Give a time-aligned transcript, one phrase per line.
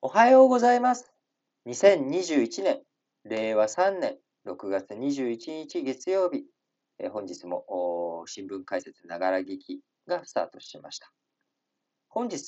[0.00, 1.10] おはようございます。
[1.66, 2.82] 2021年、
[3.24, 6.44] 令和3年6月21日月曜日、
[7.00, 11.10] え本日も新聞解説ながら聞きがスタートしました。
[12.08, 12.44] 本日、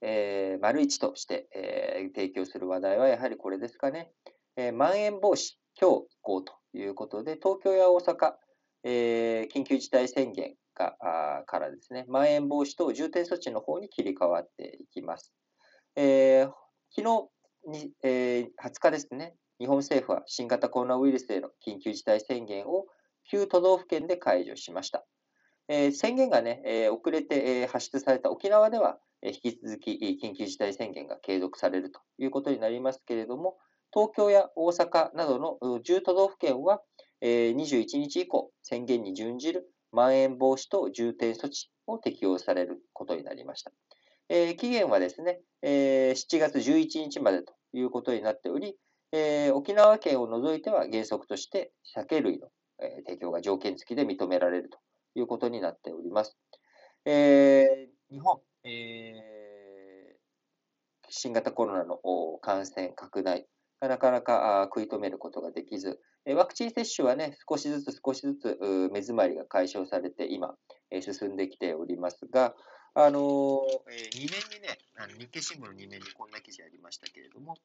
[0.00, 4.12] えー、丸一として、えー提供する話題はやはりこれですかね。
[4.56, 8.34] えーまん延防止、今日移行ということで、東京や大阪、
[8.84, 15.34] え緊急事態宣言があからですね、まん延防止等重点措置の方に切り替わっていきます。
[15.96, 16.61] えー
[16.94, 17.08] 昨
[17.64, 22.84] 日に、えー20日ですね、日本政府は新型コロナウイルスへの緊急事態宣言を
[23.32, 25.02] 9都道府県で解除しました。
[25.68, 33.56] えー宣言がね、えー遅れて、えー発出された沖縄では、え引き続き緊急事態宣言が継続されるということになりますけれども、
[33.90, 36.82] 東京や大阪などの10都道府県は、
[37.22, 43.72] えー21日以降、宣言に準じるまん延防止等重点措置を適用されることになりました。
[44.34, 48.76] えー期限はですね、えー7月11日までということになっており、
[49.12, 52.48] えー沖縄県を除いては原則として酒類の、
[52.80, 54.78] えー提供が条件付きで認められると
[55.16, 56.38] いうことになっております。
[57.04, 60.22] えー日本、えー
[61.10, 61.98] 新型コロナの
[62.40, 63.46] 感染拡大
[63.82, 68.58] がなかなか食い止めることができず、ワクチン接種はね、少しずつ少しずつ
[68.92, 70.54] 目詰まりが解消されて今、
[71.00, 72.54] 進んできておりますが、
[72.94, 73.22] あのー
[73.90, 77.56] えー、2面にね、あの日経新聞の2面にこんな記事ありましたけれども、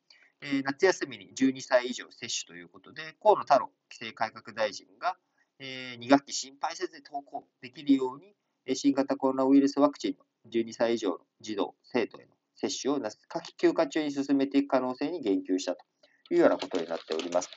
[0.41, 5.17] えー夏休みに12歳以上接種ということで、河野太郎規制改革大臣が、
[5.59, 8.33] え2学期心配せずに登校できるように、
[8.75, 15.85] 新型コロナウイルスワクチンの12歳以上の児童、生徒への接種を夏夏季休暇中に進めていく可能性に言及したと
[16.31, 17.50] いうようなことになっております。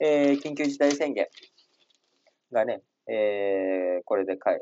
[0.00, 1.26] えー緊急事態宣言
[2.52, 4.58] がね、えーこれでかい、あ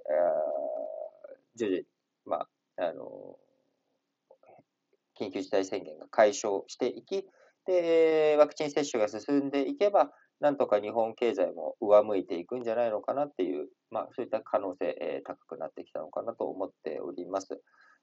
[1.57, 1.85] 徐々に、
[2.25, 3.37] まあ、あの
[5.19, 7.27] 緊急事態宣言が解消していき、
[7.67, 17.61] で、ワクチン接種が進んでいけば、なんとか日本経済も上向いていくんじゃないのかなっていう、まあ、そういった可能性、えー高くなってきたのかなと思っております。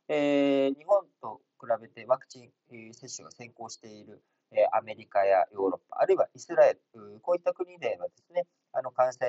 [0.08, 4.22] えー日本と比べてワクチン接種が先行している、
[4.54, 9.28] えアメリカやヨーロッパ、あるいはイスラエル、こういった国ではですね、あの感染、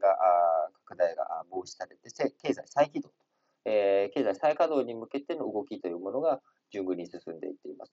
[0.00, 0.16] が
[0.84, 2.10] 拡大が防止されて、
[2.42, 3.14] 経済再起動と、
[3.64, 6.40] え経済再稼働に向けての動きというものが
[6.70, 7.92] 順繰に進んでいっています。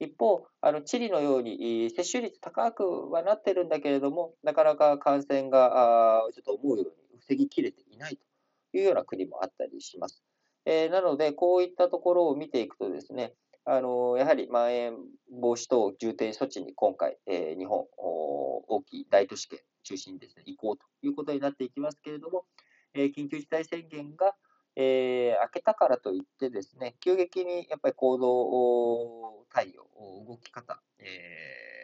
[0.00, 10.22] 一方、あのチリのように接種率高くはなってるんだけれども、なかなか感染がちょっと思うように防ぎきれていないというような国もあったりします。
[10.64, 13.34] えーなので、こういったところを見ていくとですね、
[13.70, 14.96] あのやはりまん延
[15.30, 22.46] 防止等重点措置に今回、えー日本、大きい大都市圏中心にですね、移行ということになっていきますけれども、
[22.94, 24.32] えー緊急事態宣言が、
[24.74, 31.04] えー明けたからといってですね、急激にやっぱり行動対応、動き方、え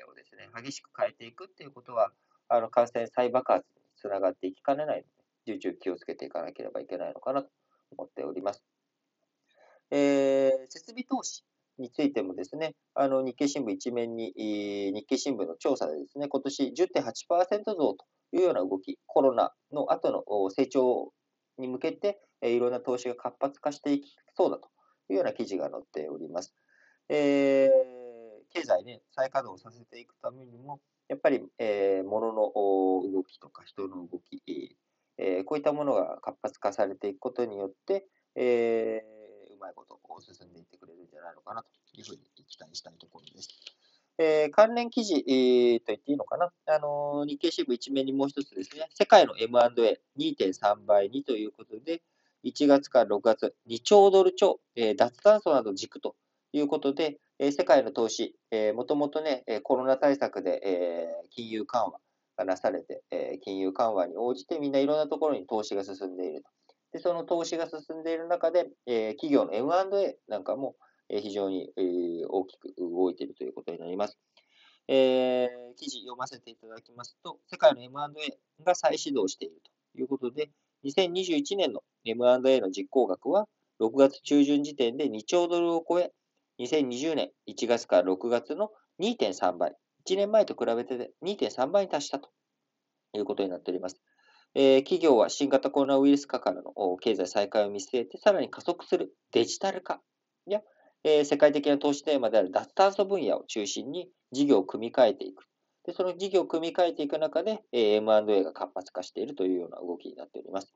[0.08, 2.12] ーをですね、激しく変えていくっていうことは、
[2.48, 5.02] あの感染再爆発につながっていきかねないの
[5.44, 7.50] で、重々気をつけていかなければいけないのかなと
[7.98, 8.64] 思っております。
[9.90, 11.44] えー設備投資
[11.78, 21.12] についてもですね、あの日経新聞一面に、日経新聞の調査でですね、今年10.8%増というような動き、コロナの後の成長
[21.58, 24.68] に向けて、いろんな投資が活発化していきそうだと
[25.08, 26.54] いうような記事が載っております。
[27.08, 28.04] えー
[28.54, 34.76] 経済ね、再稼働させていくためにも、やっぱり、えー物の動きとか人の動き、
[35.18, 38.06] えーこういったものが活発化されていくことによって、
[38.36, 39.13] えー
[44.18, 52.00] えー関連記事、えーと言っていいのかな、あのー日経新聞一面にもう一つですね、世界の M&A2.3 倍にということで、
[52.44, 56.14] 1月から6月、2兆ドル超、えー脱炭素など軸と
[56.52, 58.36] いうことで、えー世界の投資、
[58.74, 61.98] もともとね、コロナ対策で、えー金融緩和
[62.36, 66.48] がなされて、えー金融緩和に応じてみんないろんなところに投資が進んでいると。
[66.92, 70.76] で、その投資が進んでいる中で、えー企業の M&A なんかも、
[71.08, 71.72] 非常に、
[72.28, 74.18] 大きく動いているということになります。
[74.88, 79.60] えー記事読ませていただきますと、世界の M&A が再始動している
[79.94, 80.50] ということで、
[80.84, 83.48] 2021年の M&A の実行額は
[83.80, 86.12] 6月中旬時点で2兆ドルを超え、
[86.60, 89.74] 2020年1月から6月の2.3倍、
[90.06, 92.30] 1年前と比べて2.3倍に達したと
[93.14, 94.00] いうことになっております。
[94.54, 100.00] えー企業は新型コロナウイルス化からの経済再開を見据えて、さらに加速するデジタル化
[100.46, 100.62] や、
[101.04, 105.44] えー世界的な投資テーマである脱炭素分野を中心に事業を組み替えていく。
[105.84, 110.74] でその事業を組み替えていく中で、えー M&A が活発化しているというような動きになっております。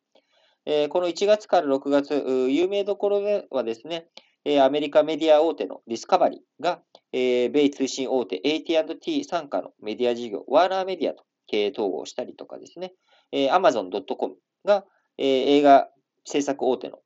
[0.66, 2.14] えーこの1月から6月、
[2.50, 4.08] 有名どころではですね、
[4.44, 6.82] えアメリカメディア大手のディスカバリーが、
[7.12, 12.92] え米通信大手 AT&T 傘下のメディア事業、ワーナーメディアと経営統合したりとかですね、
[13.32, 14.84] え Amazon.com が、
[15.16, 15.88] え映画
[16.24, 16.98] 制作大手の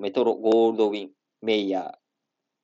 [0.00, 1.10] メトロゴールドウィン、
[1.42, 1.99] メイヤー、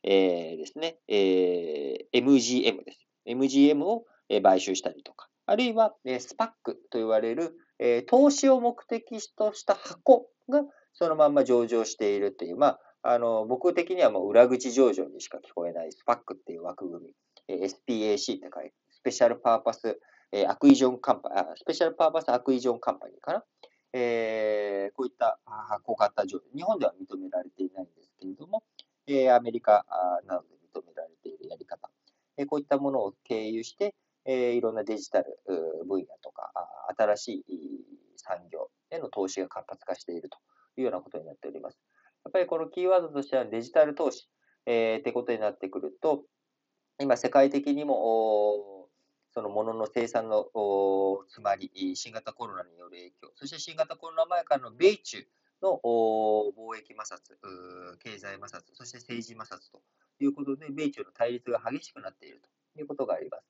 [0.06, 3.06] えー、ですね、えー、MGM です。
[3.26, 4.04] MGM を
[4.42, 10.64] 買収したりとか、あるいは、スパックと言われる、え投資を目的とした箱が
[10.94, 17.14] そのまんま上場しているっていう、まあ、あの、僕的にはもう裏口上場にしか聞こえない SPAC っていう枠組み、
[17.48, 20.00] え SPAC って書いて、 Special Purpose、
[20.32, 23.44] え Acquisition Company、Special Purpose Acquisition Company かな？
[23.92, 25.38] えー、こういった
[25.84, 28.62] 小型上場、日本では認められていないんですけれども、
[29.06, 29.84] え、アメリカ
[30.26, 31.90] などで認められているやり方、
[32.36, 33.94] え、こういったものを経由して、
[34.24, 35.38] え、いろんなデジタル
[35.86, 36.52] 分野とか、
[36.98, 37.86] 新しい
[38.16, 40.38] 産業への投資が活発化していると
[40.76, 41.78] いうようなことになっております。
[42.24, 44.28] やっぱりこのキーワードとしてはデジタル投資、
[44.66, 46.24] えー、ってことになってくると、
[46.98, 48.88] 今世界的にも、
[49.32, 50.46] そのものの生産の
[51.28, 55.26] つまり、新型コロナによる影響、そして新型コロナ前からの米中
[55.62, 57.18] の貿易摩擦、
[57.98, 59.82] 経済摩擦、そして政治摩擦と
[60.18, 62.40] いうことで、米中の対立が激しくなっている
[62.74, 63.44] ということがあります。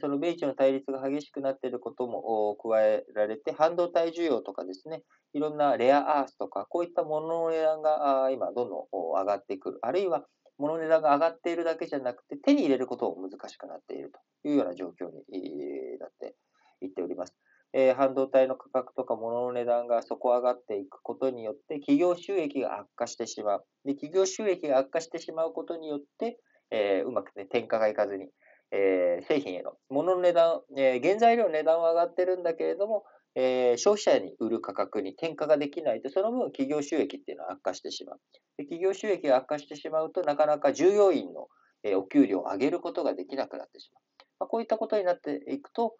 [0.00, 5.02] その米中の対立が激しくなっていることも加えられて、半導体需要とかですね、
[5.32, 9.78] いろんなレアアースとか、こういったものの値段が今どんどん上がってくる。
[9.82, 10.26] あるいは、
[10.58, 16.36] 物の値段が上がっているだけじゃなくて、手に入れることも難しくなっているというような状況になって
[16.82, 17.34] いっております。
[17.72, 23.64] えー、半導体の価格とか物の値段が底上がっていくことによって、企業収益が悪化してしまう。
[23.84, 26.38] で企業収益が悪化してしまうことによって、
[26.70, 28.28] えー、うまくね、転嫁がいかずに、
[28.72, 33.04] えー、製品への、物の値段、え原材料の値段は上がってるんだけれども、
[33.36, 38.20] え消費者に売る価格に転嫁ができないと、その分企業収益っていうのは悪化してしまう。
[38.56, 41.48] で企業収益が悪化してしまうと、なかなか従業員の、
[41.82, 44.02] えお給料を上げることができなくなってしまう。
[44.40, 45.94] まあ、こういったことになっていくと、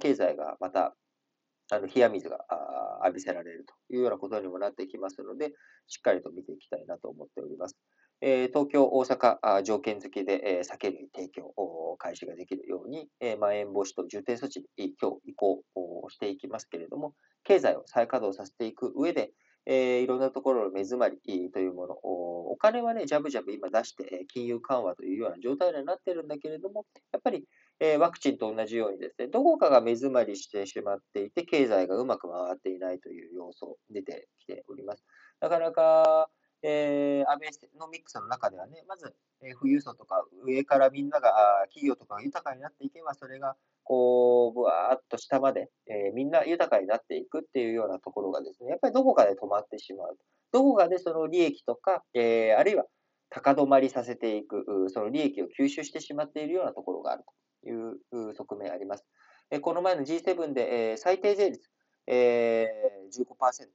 [0.00, 0.96] 経済がまた、
[1.72, 2.38] あの、冷や水が
[3.04, 5.52] 浴びせられるというようなことにもなってきますので、
[5.86, 7.76] しっかりと見ていきたいなと思っております。
[8.22, 11.54] え東京、大阪、条件付きで、え酒類提供
[11.98, 15.62] 開始ができるように、えまん延防止等重点措置に今日移行
[16.10, 17.14] していきますけれども、
[17.44, 19.32] 経済を再稼働させていく上で、
[19.64, 21.18] えいろんなところの目詰まり
[21.50, 27.46] というもの、お金はね、ジャブジャブ今出して、金融緩和というような状態になっているんだけれども、やっぱり
[27.80, 35.04] えワクチンと同じようにですね、どこかが目詰まりしてしまっていて、経済がうまく回っていないという要素出てきております。
[35.40, 36.28] なかなか、
[36.62, 37.48] えー、アベ
[37.78, 41.32] ノミクスの中ではね、まず、え、富裕層とか上からみんなが、
[41.68, 50.18] 企業とかが豊かになっていけば、それが、こう、ぶわーっと下まで、えー、みんな豊かになっていくっていうようなところがですね、やっぱりどこかで止まってしまう。
[50.52, 52.84] どこかでその利益とか、えー、あるいは
[53.30, 57.32] 高止まりさせていく、その利益を吸収してしまっているようなところがあると。
[57.64, 57.98] いう
[58.34, 59.04] 側面あります。
[59.60, 61.70] この前の G7 で最低税率
[62.06, 63.68] 15%、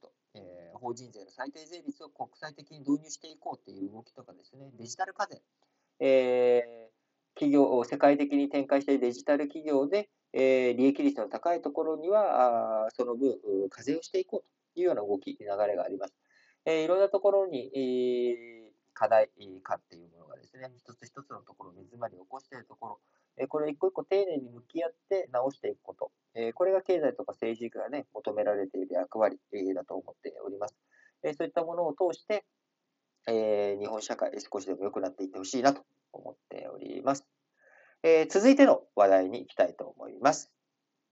[0.74, 5.42] 法人税の最低税率を国際的に導入していこうという動きとかですね、デジタル課税、
[7.34, 13.38] 企業を、世界的に展開しているデジタル企業で、利益率の高いところには、その分、
[13.70, 16.14] 課税をしていこうというような動き、流れがあります。
[16.66, 17.70] いろんなところに、
[18.94, 19.30] 課題
[19.62, 23.00] 化っていうものがですね、一つ一つのところ、目詰まりを起こしているところ、
[23.48, 26.10] これ一個一個丁寧に向き合って直していくこと。
[26.54, 29.38] これが経済とか政治がね、求められている役割
[29.74, 30.74] だと思っております。
[31.36, 32.44] そういったものを通して、
[33.26, 37.26] 日本社会少しでも良くなっていってほしいなと思っております。
[38.30, 40.55] 続いての話題に行きたいと思います。